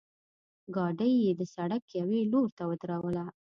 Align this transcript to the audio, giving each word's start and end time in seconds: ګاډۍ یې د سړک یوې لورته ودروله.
ګاډۍ 0.75 1.11
یې 1.23 1.31
د 1.39 1.41
سړک 1.53 1.83
یوې 1.99 2.21
لورته 2.31 2.63
ودروله. 2.69 3.25